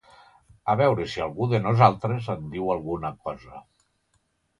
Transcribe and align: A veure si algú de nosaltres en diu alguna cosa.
A 0.73 0.75
veure 0.77 1.03
si 1.11 1.21
algú 1.25 1.47
de 1.51 1.59
nosaltres 1.65 2.29
en 2.35 2.47
diu 2.55 2.71
alguna 2.77 3.13
cosa. 3.29 3.61